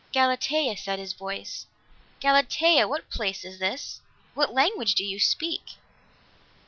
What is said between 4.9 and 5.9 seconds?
do you speak?"